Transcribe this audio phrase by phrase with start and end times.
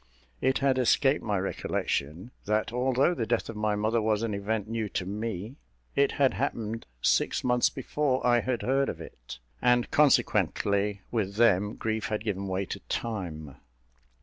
[0.41, 4.67] It had escaped my recollection, that although the death of my mother was an event
[4.67, 5.57] new to me,
[5.95, 11.75] it had happened six months before I had heard of it; and, consequently, with them
[11.75, 13.57] grief had given way to time.